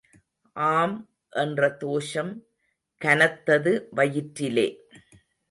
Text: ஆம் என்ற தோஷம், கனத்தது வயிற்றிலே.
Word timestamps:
ஆம் 0.55 0.95
என்ற 1.33 1.69
தோஷம், 1.69 2.31
கனத்தது 3.01 3.87
வயிற்றிலே. 3.91 4.67